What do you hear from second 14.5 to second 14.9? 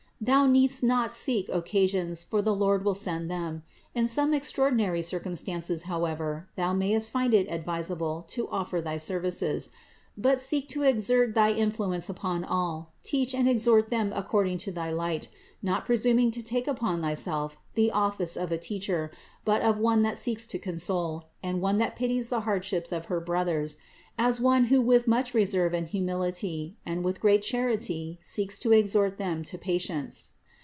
to